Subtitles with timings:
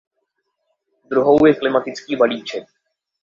[1.09, 2.67] Druhou je klimatický balíček.